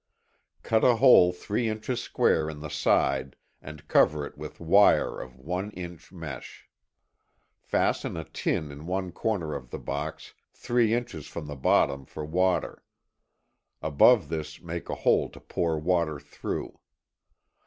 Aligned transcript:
Cut 0.63 0.83
a 0.83 0.95
hole 0.95 1.31
three 1.31 1.69
inches 1.69 2.01
square 2.01 2.49
in 2.49 2.61
the 2.61 2.71
side 2.71 3.35
and 3.61 3.87
cover 3.87 4.25
it 4.25 4.35
with 4.35 4.59
wire 4.59 5.19
of 5.21 5.37
one 5.37 5.69
inch 5.73 6.11
mesh. 6.11 6.67
Fasten 7.59 8.17
a 8.17 8.23
tin 8.23 8.71
in 8.71 8.87
one 8.87 9.11
corner 9.11 9.53
of 9.53 9.69
the 9.69 9.77
box 9.77 10.33
three 10.55 10.95
inches 10.95 11.27
from 11.27 11.45
the 11.45 11.55
bottom 11.55 12.07
for 12.07 12.25
water. 12.25 12.83
Above 13.79 14.27
this 14.29 14.59
make 14.59 14.89
a 14.89 14.95
hole 14.95 15.29
to 15.29 15.39
pour 15.39 15.77
water 15.77 16.19
through. 16.19 16.79